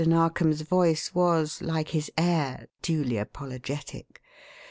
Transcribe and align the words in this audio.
Narkom's 0.03 0.61
voice 0.61 1.13
was, 1.13 1.61
like 1.61 1.89
his 1.89 2.11
air, 2.17 2.65
duly 2.81 3.17
apologetic. 3.19 4.19